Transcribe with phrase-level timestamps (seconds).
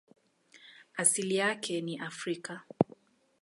[0.93, 2.61] Asili yake ni Afrika.